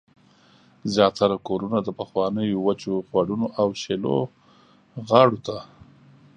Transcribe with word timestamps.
زیاتره 0.93 1.37
کورونه 1.47 1.77
د 1.83 1.89
پخوانیو 1.99 2.63
وچو 2.67 2.93
خوړونو 3.07 3.47
او 3.61 3.67
شیلو 3.81 4.17
غاړو 5.07 5.37
ته 5.47 5.57